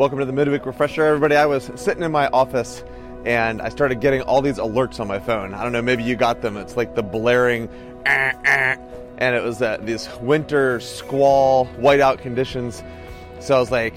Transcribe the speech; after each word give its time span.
Welcome 0.00 0.18
to 0.20 0.24
the 0.24 0.32
midweek 0.32 0.64
refresher, 0.64 1.04
everybody. 1.04 1.36
I 1.36 1.44
was 1.44 1.70
sitting 1.76 2.02
in 2.02 2.10
my 2.10 2.28
office 2.28 2.82
and 3.26 3.60
I 3.60 3.68
started 3.68 4.00
getting 4.00 4.22
all 4.22 4.40
these 4.40 4.56
alerts 4.56 4.98
on 4.98 5.06
my 5.06 5.18
phone. 5.18 5.52
I 5.52 5.62
don't 5.62 5.72
know, 5.72 5.82
maybe 5.82 6.02
you 6.04 6.16
got 6.16 6.40
them. 6.40 6.56
It's 6.56 6.74
like 6.74 6.94
the 6.94 7.02
blaring, 7.02 7.68
eh, 8.06 8.32
eh, 8.46 8.76
and 9.18 9.36
it 9.36 9.42
was 9.42 9.60
uh, 9.60 9.76
these 9.82 10.08
winter 10.22 10.80
squall, 10.80 11.66
whiteout 11.76 12.16
conditions. 12.16 12.82
So 13.40 13.54
I 13.54 13.60
was 13.60 13.70
like, 13.70 13.94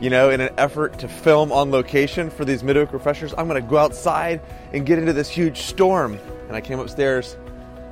you 0.00 0.10
know, 0.10 0.28
in 0.28 0.42
an 0.42 0.52
effort 0.58 0.98
to 0.98 1.08
film 1.08 1.50
on 1.50 1.70
location 1.70 2.28
for 2.28 2.44
these 2.44 2.62
midweek 2.62 2.92
refreshers, 2.92 3.32
I'm 3.32 3.48
going 3.48 3.62
to 3.62 3.66
go 3.66 3.78
outside 3.78 4.42
and 4.74 4.84
get 4.84 4.98
into 4.98 5.14
this 5.14 5.30
huge 5.30 5.62
storm. 5.62 6.18
And 6.48 6.56
I 6.56 6.60
came 6.60 6.78
upstairs, 6.78 7.38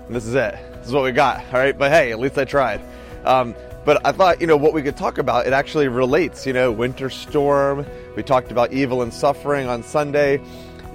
and 0.06 0.14
this 0.14 0.26
is 0.26 0.34
it. 0.34 0.58
This 0.74 0.88
is 0.88 0.92
what 0.92 1.04
we 1.04 1.12
got. 1.12 1.38
All 1.46 1.52
right, 1.58 1.78
but 1.78 1.90
hey, 1.90 2.12
at 2.12 2.18
least 2.18 2.36
I 2.36 2.44
tried. 2.44 2.82
Um, 3.24 3.54
but 3.86 4.04
I 4.04 4.10
thought, 4.10 4.40
you 4.40 4.48
know, 4.48 4.56
what 4.56 4.74
we 4.74 4.82
could 4.82 4.96
talk 4.96 5.16
about, 5.16 5.46
it 5.46 5.52
actually 5.52 5.86
relates. 5.86 6.44
You 6.44 6.52
know, 6.52 6.72
winter 6.72 7.08
storm. 7.08 7.86
We 8.16 8.24
talked 8.24 8.50
about 8.50 8.72
evil 8.72 9.00
and 9.00 9.14
suffering 9.14 9.68
on 9.68 9.84
Sunday. 9.84 10.42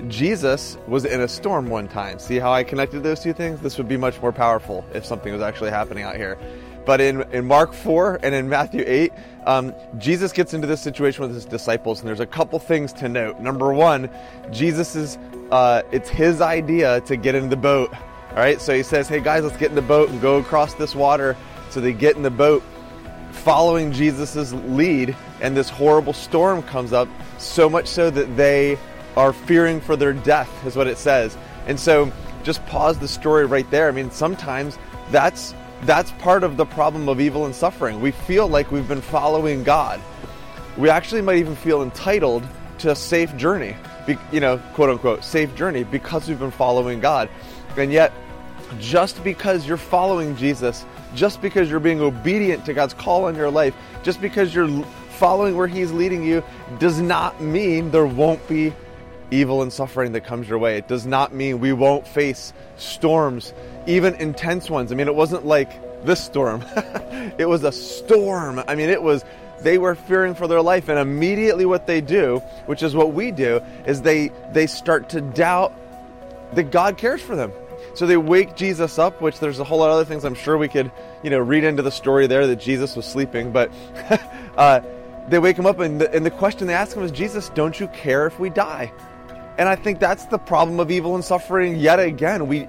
Jesus 0.10 0.78
was 0.88 1.06
in 1.06 1.22
a 1.22 1.28
storm 1.28 1.70
one 1.70 1.88
time. 1.88 2.20
See 2.20 2.38
how 2.38 2.52
I 2.52 2.64
connected 2.66 3.02
those 3.02 3.22
two 3.22 3.32
things? 3.34 3.62
This 3.62 3.78
would 3.78 3.88
be 3.88 3.96
much 3.96 4.22
more 4.22 4.34
powerful 4.34 4.84
if 4.94 5.06
something 5.06 5.32
was 5.32 5.42
actually 5.42 5.70
happening 5.70 6.04
out 6.04 6.18
here. 6.18 6.38
But 6.86 7.00
in, 7.00 7.22
in 7.32 7.46
Mark 7.46 7.74
4 7.74 8.20
and 8.24 8.36
in 8.36 8.50
Matthew 8.50 8.84
8, 8.86 9.14
um, 9.46 9.74
Jesus 9.98 10.34
gets 10.34 10.54
into 10.54 10.68
this 10.68 10.82
situation 10.82 11.22
with 11.22 11.34
his 11.34 11.46
disciples, 11.46 12.00
and 12.00 12.10
there's 12.10 12.20
a 12.20 12.26
couple 12.26 12.60
things 12.60 12.92
to 12.94 13.08
note. 13.08 13.40
Number 13.40 13.72
one, 13.72 14.10
Jesus 14.52 14.96
is, 14.96 15.18
uh, 15.52 15.84
it's 15.92 16.10
his 16.10 16.42
idea 16.42 17.00
to 17.02 17.16
get 17.16 17.36
in 17.36 17.50
the 17.50 17.56
boat. 17.56 17.94
All 18.32 18.38
right, 18.38 18.60
so 18.60 18.74
he 18.74 18.84
says, 18.84 19.08
hey 19.08 19.22
guys, 19.22 19.44
let's 19.44 19.58
get 19.58 19.70
in 19.70 19.76
the 19.76 19.82
boat 19.82 20.10
and 20.10 20.20
go 20.20 20.40
across 20.40 20.74
this 20.74 20.96
water. 20.96 21.38
So 21.70 21.80
they 21.80 21.94
get 21.94 22.16
in 22.16 22.24
the 22.24 22.32
boat 22.32 22.64
following 23.32 23.92
Jesus' 23.92 24.54
lead, 24.54 25.16
and 25.42 25.56
this 25.56 25.70
horrible 25.70 26.14
storm 26.14 26.64
comes 26.64 26.94
up, 26.94 27.08
so 27.38 27.70
much 27.70 27.88
so 27.88 28.10
that 28.10 28.36
they 28.38 28.78
are 29.18 29.34
fearing 29.34 29.82
for 29.82 29.96
their 29.96 30.14
death, 30.14 30.50
is 30.66 30.76
what 30.76 30.88
it 30.88 30.98
says. 30.98 31.38
And 31.68 31.80
so 31.80 32.12
just 32.44 32.66
pause 32.66 32.98
the 32.98 33.08
story 33.08 33.46
right 33.46 33.70
there. 33.72 33.88
I 33.88 33.92
mean, 33.92 34.12
sometimes 34.12 34.78
that's 35.12 35.54
that's 35.84 36.12
part 36.14 36.44
of 36.44 36.58
the 36.58 36.66
problem 36.66 37.10
of 37.10 37.20
evil 37.20 37.46
and 37.46 37.56
suffering. 37.56 38.02
We 38.02 38.12
feel 38.12 38.48
like 38.48 38.72
we've 38.72 38.88
been 38.88 39.02
following 39.02 39.64
God. 39.64 40.00
We 40.78 40.90
actually 40.90 41.22
might 41.22 41.38
even 41.38 41.56
feel 41.56 41.82
entitled 41.82 42.48
to 42.80 42.92
a 42.92 42.96
safe 42.96 43.36
journey, 43.36 43.76
you 44.32 44.40
know, 44.40 44.60
quote 44.74 44.90
unquote, 44.90 45.24
safe 45.24 45.54
journey 45.56 45.84
because 45.84 46.28
we've 46.28 46.40
been 46.40 46.52
following 46.52 47.00
God. 47.00 47.30
And 47.78 47.92
yet, 47.92 48.14
just 48.80 49.24
because 49.24 49.68
you're 49.68 49.78
following 49.78 50.36
Jesus 50.36 50.86
just 51.16 51.42
because 51.42 51.70
you're 51.70 51.80
being 51.80 52.02
obedient 52.02 52.66
to 52.66 52.74
God's 52.74 52.94
call 52.94 53.26
on 53.26 53.36
your 53.36 53.50
life, 53.50 53.76
just 54.04 54.22
because 54.22 54.54
you're 54.54 54.84
following 55.12 55.56
where 55.56 55.68
He's 55.68 55.92
leading 55.92 56.24
you, 56.24 56.44
does 56.80 57.00
not 57.00 57.42
mean 57.42 57.92
there 57.92 58.06
won't 58.06 58.46
be 58.48 58.74
evil 59.32 59.62
and 59.62 59.72
suffering 59.72 60.12
that 60.12 60.22
comes 60.22 60.48
your 60.48 60.60
way. 60.60 60.78
It 60.78 60.88
does 60.88 61.06
not 61.06 61.34
mean 61.34 61.60
we 61.60 61.74
won't 61.74 62.08
face 62.08 62.54
storms, 62.78 63.54
even 63.88 64.16
intense 64.16 64.70
ones. 64.70 64.92
I 64.92 64.96
mean, 64.96 65.08
it 65.08 65.16
wasn't 65.16 65.46
like 65.46 66.06
this 66.06 66.24
storm, 66.24 66.64
it 67.38 67.48
was 67.48 67.64
a 67.64 67.72
storm. 67.72 68.62
I 68.68 68.76
mean, 68.76 68.90
it 68.90 69.02
was. 69.02 69.24
They 69.62 69.78
were 69.78 69.94
fearing 69.94 70.34
for 70.34 70.48
their 70.48 70.64
life, 70.64 70.90
and 70.90 70.98
immediately 70.98 71.68
what 71.68 71.86
they 71.86 72.02
do, 72.02 72.40
which 72.66 72.82
is 72.82 72.96
what 72.96 73.14
we 73.14 73.30
do, 73.30 73.62
is 73.86 74.02
they 74.02 74.32
they 74.54 74.66
start 74.66 75.10
to 75.10 75.22
doubt 75.22 75.72
that 76.54 76.72
God 76.72 76.98
cares 76.98 77.22
for 77.22 77.36
them. 77.36 77.52
So 77.94 78.06
they 78.06 78.18
wake 78.18 78.56
Jesus 78.56 78.98
up, 79.00 79.22
which 79.22 79.40
there's 79.40 79.60
a 79.60 79.64
whole 79.64 79.80
lot 79.80 79.90
of 79.90 79.96
other 79.96 80.06
things 80.06 80.24
I'm 80.24 80.36
sure 80.36 80.58
we 80.58 80.68
could, 80.68 80.92
you 81.24 81.30
know, 81.30 81.40
read 81.40 81.64
into 81.64 81.84
the 81.84 81.92
story 81.92 82.28
there 82.28 82.48
that 82.48 82.58
Jesus 82.58 82.96
was 82.96 83.06
sleeping. 83.06 83.52
But 83.52 83.72
uh, 84.58 84.82
they 85.28 85.40
wake 85.40 85.58
him 85.58 85.66
up, 85.66 85.80
and 85.80 86.02
the, 86.02 86.14
and 86.14 86.26
the 86.26 86.32
question 86.32 86.68
they 86.68 86.74
ask 86.74 86.96
him 86.96 87.04
is, 87.04 87.12
Jesus, 87.12 87.50
don't 87.50 87.80
you 87.80 87.88
care 87.90 88.28
if 88.28 88.40
we 88.40 88.50
die? 88.50 88.92
And 89.58 89.70
I 89.70 89.76
think 89.76 90.00
that's 90.00 90.26
the 90.26 90.38
problem 90.38 90.80
of 90.80 90.90
evil 90.90 91.16
and 91.16 91.24
suffering 91.24 91.76
yet 91.76 92.00
again. 92.00 92.48
We, 92.48 92.68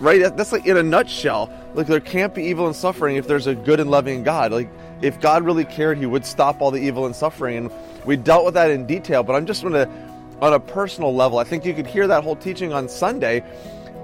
right? 0.00 0.36
That's 0.36 0.52
like 0.52 0.66
in 0.66 0.76
a 0.76 0.82
nutshell. 0.82 1.50
Like 1.74 1.86
there 1.86 2.00
can't 2.00 2.34
be 2.34 2.44
evil 2.44 2.66
and 2.66 2.76
suffering 2.76 3.16
if 3.16 3.26
there's 3.26 3.46
a 3.46 3.54
good 3.54 3.80
and 3.80 3.90
loving 3.90 4.22
God. 4.24 4.52
Like 4.52 4.70
if 5.00 5.20
God 5.20 5.44
really 5.44 5.64
cared, 5.64 5.98
He 5.98 6.06
would 6.06 6.26
stop 6.26 6.60
all 6.60 6.70
the 6.70 6.80
evil 6.80 7.06
and 7.06 7.14
suffering. 7.14 7.56
And 7.56 7.72
we 8.04 8.16
dealt 8.16 8.44
with 8.44 8.54
that 8.54 8.70
in 8.70 8.86
detail. 8.86 9.22
But 9.22 9.36
I'm 9.36 9.46
just 9.46 9.62
going 9.62 9.74
to, 9.74 9.88
on 10.40 10.52
a 10.52 10.60
personal 10.60 11.14
level, 11.14 11.38
I 11.38 11.44
think 11.44 11.64
you 11.64 11.74
could 11.74 11.86
hear 11.86 12.06
that 12.08 12.24
whole 12.24 12.36
teaching 12.36 12.72
on 12.72 12.88
Sunday 12.88 13.42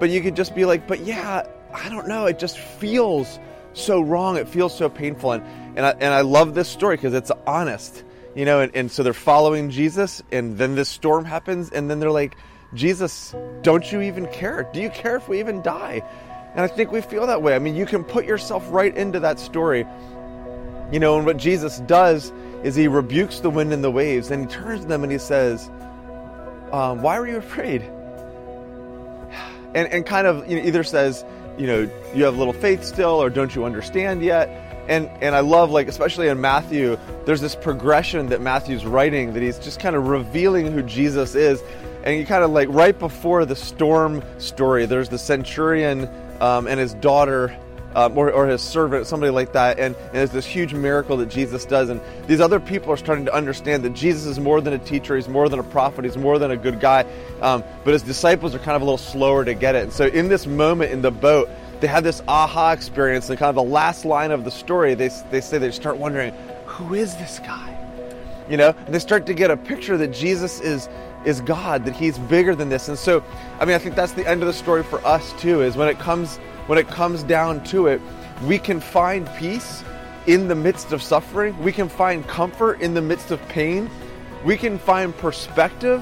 but 0.01 0.09
you 0.09 0.19
could 0.19 0.35
just 0.35 0.55
be 0.55 0.65
like, 0.65 0.87
but 0.87 1.01
yeah, 1.01 1.43
I 1.71 1.87
don't 1.87 2.07
know. 2.07 2.25
It 2.25 2.39
just 2.39 2.57
feels 2.57 3.37
so 3.73 4.01
wrong. 4.01 4.35
It 4.35 4.49
feels 4.49 4.75
so 4.75 4.89
painful. 4.89 5.33
And, 5.33 5.43
and, 5.77 5.85
I, 5.85 5.91
and 5.91 6.11
I 6.11 6.21
love 6.21 6.55
this 6.55 6.67
story 6.67 6.95
because 6.95 7.13
it's 7.13 7.29
honest, 7.45 8.03
you 8.33 8.43
know, 8.43 8.61
and, 8.61 8.75
and 8.75 8.91
so 8.91 9.03
they're 9.03 9.13
following 9.13 9.69
Jesus 9.69 10.23
and 10.31 10.57
then 10.57 10.73
this 10.73 10.89
storm 10.89 11.23
happens 11.23 11.69
and 11.69 11.87
then 11.87 11.99
they're 11.99 12.09
like, 12.09 12.35
Jesus, 12.73 13.35
don't 13.61 13.91
you 13.91 14.01
even 14.01 14.25
care? 14.25 14.67
Do 14.73 14.81
you 14.81 14.89
care 14.89 15.17
if 15.17 15.29
we 15.29 15.39
even 15.39 15.61
die? 15.61 16.01
And 16.55 16.61
I 16.61 16.67
think 16.67 16.91
we 16.91 17.01
feel 17.01 17.27
that 17.27 17.43
way. 17.43 17.53
I 17.53 17.59
mean, 17.59 17.75
you 17.75 17.85
can 17.85 18.03
put 18.03 18.25
yourself 18.25 18.65
right 18.71 18.97
into 18.97 19.19
that 19.19 19.37
story. 19.37 19.85
You 20.91 20.99
know, 20.99 21.17
and 21.17 21.27
what 21.27 21.37
Jesus 21.37 21.79
does 21.81 22.33
is 22.63 22.75
he 22.75 22.87
rebukes 22.87 23.39
the 23.41 23.51
wind 23.51 23.71
and 23.71 23.83
the 23.83 23.91
waves 23.91 24.31
and 24.31 24.49
he 24.49 24.51
turns 24.51 24.81
to 24.81 24.87
them 24.87 25.03
and 25.03 25.11
he 25.11 25.19
says, 25.19 25.69
um, 26.71 27.03
Why 27.03 27.19
were 27.19 27.27
you 27.27 27.37
afraid? 27.37 27.83
And, 29.73 29.87
and 29.91 30.05
kind 30.05 30.27
of 30.27 30.49
you 30.49 30.57
know, 30.57 30.65
either 30.65 30.83
says, 30.83 31.25
you 31.57 31.67
know, 31.67 31.89
you 32.13 32.23
have 32.23 32.37
little 32.37 32.53
faith 32.53 32.83
still, 32.83 33.21
or 33.21 33.29
don't 33.29 33.55
you 33.55 33.65
understand 33.65 34.21
yet? 34.21 34.49
And 34.87 35.09
and 35.21 35.35
I 35.35 35.41
love 35.41 35.71
like 35.71 35.87
especially 35.87 36.27
in 36.27 36.41
Matthew, 36.41 36.97
there's 37.25 37.41
this 37.41 37.55
progression 37.55 38.27
that 38.27 38.41
Matthew's 38.41 38.85
writing 38.85 39.33
that 39.33 39.43
he's 39.43 39.59
just 39.59 39.79
kind 39.79 39.95
of 39.95 40.07
revealing 40.07 40.71
who 40.71 40.81
Jesus 40.81 41.35
is, 41.35 41.61
and 42.03 42.17
you 42.17 42.25
kind 42.25 42.43
of 42.43 42.51
like 42.51 42.67
right 42.69 42.97
before 42.97 43.45
the 43.45 43.55
storm 43.55 44.23
story, 44.39 44.85
there's 44.85 45.09
the 45.09 45.19
centurion 45.19 46.09
um, 46.41 46.67
and 46.67 46.79
his 46.79 46.93
daughter 46.95 47.55
um, 47.95 48.17
or, 48.17 48.31
or, 48.31 48.47
his 48.47 48.61
servant, 48.61 49.07
somebody 49.07 49.31
like 49.31 49.53
that. 49.53 49.79
And, 49.79 49.95
and 49.95 50.13
there's 50.13 50.31
this 50.31 50.45
huge 50.45 50.73
miracle 50.73 51.17
that 51.17 51.29
Jesus 51.29 51.65
does. 51.65 51.89
And 51.89 52.01
these 52.27 52.39
other 52.39 52.59
people 52.59 52.91
are 52.91 52.97
starting 52.97 53.25
to 53.25 53.33
understand 53.33 53.83
that 53.83 53.93
Jesus 53.93 54.25
is 54.25 54.39
more 54.39 54.61
than 54.61 54.73
a 54.73 54.79
teacher, 54.79 55.15
he's 55.15 55.27
more 55.27 55.49
than 55.49 55.59
a 55.59 55.63
prophet, 55.63 56.05
he's 56.05 56.17
more 56.17 56.39
than 56.39 56.51
a 56.51 56.57
good 56.57 56.79
guy. 56.79 57.05
Um, 57.41 57.63
but 57.83 57.93
his 57.93 58.03
disciples 58.03 58.55
are 58.55 58.59
kind 58.59 58.75
of 58.75 58.81
a 58.81 58.85
little 58.85 58.97
slower 58.97 59.43
to 59.45 59.53
get 59.53 59.75
it. 59.75 59.83
And 59.83 59.93
so 59.93 60.05
in 60.05 60.29
this 60.29 60.47
moment 60.47 60.91
in 60.91 61.01
the 61.01 61.11
boat, 61.11 61.49
they 61.79 61.87
have 61.87 62.03
this 62.03 62.21
aha 62.27 62.71
experience. 62.71 63.29
And 63.29 63.37
kind 63.37 63.49
of 63.49 63.55
the 63.55 63.63
last 63.63 64.05
line 64.05 64.31
of 64.31 64.43
the 64.43 64.51
story, 64.51 64.93
they, 64.93 65.09
they 65.29 65.41
say 65.41 65.57
they 65.57 65.71
start 65.71 65.97
wondering, 65.97 66.33
who 66.65 66.93
is 66.93 67.15
this 67.17 67.39
guy? 67.39 67.77
You 68.49 68.57
know, 68.57 68.75
and 68.85 68.93
they 68.93 68.99
start 68.99 69.25
to 69.27 69.33
get 69.33 69.51
a 69.51 69.57
picture 69.57 69.97
that 69.97 70.09
Jesus 70.09 70.59
is 70.61 70.89
is 71.25 71.41
God, 71.41 71.85
that 71.85 71.95
He's 71.95 72.17
bigger 72.17 72.55
than 72.55 72.69
this. 72.69 72.87
And 72.87 72.97
so, 72.97 73.23
I 73.59 73.65
mean, 73.65 73.75
I 73.75 73.77
think 73.77 73.95
that's 73.95 74.13
the 74.13 74.27
end 74.27 74.41
of 74.41 74.47
the 74.47 74.53
story 74.53 74.83
for 74.83 75.05
us 75.05 75.33
too. 75.39 75.61
Is 75.61 75.77
when 75.77 75.87
it 75.87 75.99
comes 75.99 76.39
when 76.71 76.77
it 76.77 76.87
comes 76.87 77.21
down 77.23 77.61
to 77.65 77.87
it, 77.87 77.99
we 78.45 78.57
can 78.57 78.79
find 78.79 79.29
peace 79.35 79.83
in 80.25 80.47
the 80.47 80.55
midst 80.55 80.93
of 80.93 81.03
suffering. 81.03 81.61
We 81.61 81.73
can 81.73 81.89
find 81.89 82.25
comfort 82.29 82.79
in 82.79 82.93
the 82.93 83.01
midst 83.01 83.29
of 83.29 83.45
pain. 83.49 83.89
We 84.45 84.55
can 84.55 84.79
find 84.79 85.13
perspective 85.17 86.01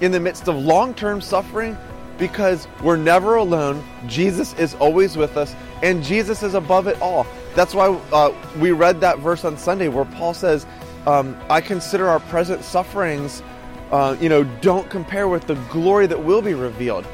in 0.00 0.12
the 0.12 0.20
midst 0.20 0.46
of 0.46 0.54
long 0.54 0.94
term 0.94 1.20
suffering 1.20 1.76
because 2.16 2.68
we're 2.80 2.94
never 2.94 3.34
alone. 3.34 3.82
Jesus 4.06 4.54
is 4.54 4.76
always 4.76 5.16
with 5.16 5.36
us, 5.36 5.52
and 5.82 6.00
Jesus 6.04 6.44
is 6.44 6.54
above 6.54 6.86
it 6.86 7.02
all. 7.02 7.26
That's 7.56 7.74
why 7.74 7.88
uh, 8.12 8.32
we 8.60 8.70
read 8.70 9.00
that 9.00 9.18
verse 9.18 9.44
on 9.44 9.58
Sunday 9.58 9.88
where 9.88 10.04
Paul 10.04 10.32
says, 10.32 10.64
um, 11.08 11.36
I 11.50 11.60
consider 11.60 12.06
our 12.06 12.20
present 12.20 12.62
sufferings, 12.62 13.42
uh, 13.90 14.16
you 14.20 14.28
know, 14.28 14.44
don't 14.60 14.88
compare 14.90 15.26
with 15.26 15.48
the 15.48 15.56
glory 15.72 16.06
that 16.06 16.22
will 16.22 16.40
be 16.40 16.54
revealed. 16.54 17.04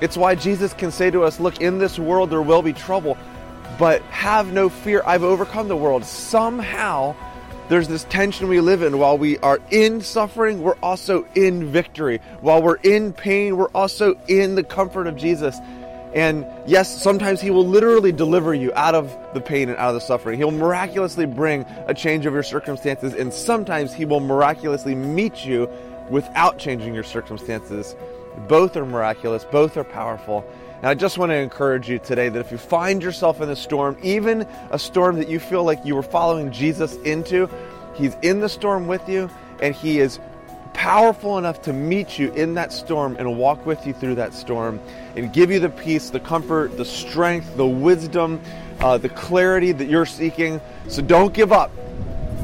It's 0.00 0.16
why 0.16 0.34
Jesus 0.34 0.72
can 0.74 0.90
say 0.90 1.10
to 1.10 1.24
us, 1.24 1.40
Look, 1.40 1.60
in 1.60 1.78
this 1.78 1.98
world 1.98 2.30
there 2.30 2.42
will 2.42 2.62
be 2.62 2.72
trouble, 2.72 3.18
but 3.78 4.02
have 4.04 4.52
no 4.52 4.68
fear. 4.68 5.02
I've 5.04 5.24
overcome 5.24 5.68
the 5.68 5.76
world. 5.76 6.04
Somehow, 6.04 7.16
there's 7.68 7.88
this 7.88 8.04
tension 8.04 8.48
we 8.48 8.60
live 8.60 8.82
in. 8.82 8.98
While 8.98 9.18
we 9.18 9.38
are 9.38 9.60
in 9.70 10.00
suffering, 10.00 10.62
we're 10.62 10.78
also 10.82 11.26
in 11.34 11.70
victory. 11.70 12.20
While 12.40 12.62
we're 12.62 12.76
in 12.76 13.12
pain, 13.12 13.56
we're 13.56 13.70
also 13.70 14.18
in 14.28 14.54
the 14.54 14.62
comfort 14.62 15.06
of 15.06 15.16
Jesus. 15.16 15.58
And 16.14 16.46
yes, 16.66 17.02
sometimes 17.02 17.40
He 17.40 17.50
will 17.50 17.66
literally 17.66 18.12
deliver 18.12 18.54
you 18.54 18.72
out 18.74 18.94
of 18.94 19.14
the 19.34 19.40
pain 19.40 19.68
and 19.68 19.76
out 19.78 19.88
of 19.88 19.94
the 19.94 20.00
suffering. 20.00 20.38
He'll 20.38 20.50
miraculously 20.50 21.26
bring 21.26 21.62
a 21.86 21.92
change 21.92 22.24
of 22.24 22.32
your 22.32 22.42
circumstances, 22.42 23.14
and 23.14 23.32
sometimes 23.32 23.92
He 23.92 24.04
will 24.04 24.20
miraculously 24.20 24.94
meet 24.94 25.44
you 25.44 25.68
without 26.08 26.58
changing 26.58 26.94
your 26.94 27.04
circumstances. 27.04 27.94
Both 28.38 28.76
are 28.76 28.86
miraculous, 28.86 29.44
both 29.44 29.76
are 29.76 29.84
powerful. 29.84 30.44
And 30.78 30.86
I 30.86 30.94
just 30.94 31.18
want 31.18 31.30
to 31.30 31.36
encourage 31.36 31.88
you 31.88 31.98
today 31.98 32.28
that 32.28 32.38
if 32.38 32.52
you 32.52 32.58
find 32.58 33.02
yourself 33.02 33.40
in 33.40 33.48
a 33.48 33.56
storm, 33.56 33.96
even 34.02 34.46
a 34.70 34.78
storm 34.78 35.16
that 35.16 35.28
you 35.28 35.40
feel 35.40 35.64
like 35.64 35.84
you 35.84 35.96
were 35.96 36.02
following 36.02 36.52
Jesus 36.52 36.96
into, 36.98 37.48
He's 37.94 38.14
in 38.22 38.38
the 38.38 38.48
storm 38.48 38.86
with 38.86 39.08
you, 39.08 39.28
and 39.60 39.74
He 39.74 39.98
is 39.98 40.20
powerful 40.72 41.38
enough 41.38 41.60
to 41.62 41.72
meet 41.72 42.20
you 42.20 42.32
in 42.34 42.54
that 42.54 42.72
storm 42.72 43.16
and 43.18 43.36
walk 43.36 43.66
with 43.66 43.84
you 43.84 43.92
through 43.92 44.14
that 44.14 44.32
storm 44.32 44.78
and 45.16 45.32
give 45.32 45.50
you 45.50 45.58
the 45.58 45.68
peace, 45.68 46.10
the 46.10 46.20
comfort, 46.20 46.76
the 46.76 46.84
strength, 46.84 47.56
the 47.56 47.66
wisdom, 47.66 48.40
uh, 48.78 48.96
the 48.96 49.08
clarity 49.08 49.72
that 49.72 49.88
you're 49.88 50.06
seeking. 50.06 50.60
So 50.86 51.02
don't 51.02 51.34
give 51.34 51.50
up. 51.50 51.72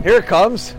Here 0.02 0.16
it 0.16 0.26
comes. 0.26 0.74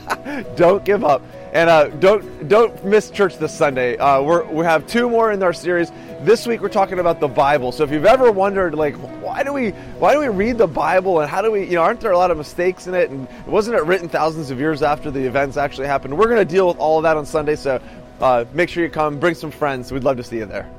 don't 0.56 0.84
give 0.84 1.02
up. 1.02 1.22
And 1.52 1.70
uh, 1.70 1.88
don't 1.88 2.48
don't 2.48 2.84
miss 2.84 3.10
church 3.10 3.38
this 3.38 3.54
Sunday. 3.54 3.96
Uh, 3.96 4.20
we 4.50 4.64
have 4.64 4.86
two 4.86 5.08
more 5.08 5.32
in 5.32 5.42
our 5.42 5.52
series. 5.52 5.90
This 6.20 6.46
week 6.46 6.60
we're 6.60 6.68
talking 6.68 6.98
about 6.98 7.20
the 7.20 7.28
Bible. 7.28 7.72
So 7.72 7.84
if 7.84 7.90
you've 7.90 8.04
ever 8.04 8.30
wondered, 8.30 8.74
like, 8.74 8.96
why 9.22 9.42
do 9.42 9.52
we 9.52 9.70
why 9.98 10.12
do 10.12 10.20
we 10.20 10.28
read 10.28 10.58
the 10.58 10.66
Bible 10.66 11.20
and 11.20 11.30
how 11.30 11.40
do 11.40 11.50
we, 11.50 11.64
you 11.64 11.74
know, 11.74 11.82
aren't 11.82 12.00
there 12.00 12.12
a 12.12 12.18
lot 12.18 12.30
of 12.30 12.36
mistakes 12.36 12.86
in 12.86 12.94
it? 12.94 13.10
And 13.10 13.26
wasn't 13.46 13.76
it 13.76 13.84
written 13.84 14.08
thousands 14.08 14.50
of 14.50 14.58
years 14.58 14.82
after 14.82 15.10
the 15.10 15.24
events 15.24 15.56
actually 15.56 15.86
happened? 15.86 16.18
We're 16.18 16.26
going 16.26 16.36
to 16.38 16.44
deal 16.44 16.68
with 16.68 16.78
all 16.78 16.98
of 16.98 17.04
that 17.04 17.16
on 17.16 17.24
Sunday. 17.24 17.56
So 17.56 17.80
uh, 18.20 18.44
make 18.52 18.68
sure 18.68 18.82
you 18.82 18.90
come, 18.90 19.18
bring 19.18 19.34
some 19.34 19.50
friends. 19.50 19.90
We'd 19.90 20.04
love 20.04 20.18
to 20.18 20.24
see 20.24 20.38
you 20.38 20.46
there. 20.46 20.70